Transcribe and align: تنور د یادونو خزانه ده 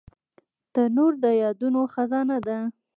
تنور 0.73 1.13
د 1.23 1.25
یادونو 1.43 1.81
خزانه 1.93 2.37
ده 2.45 2.57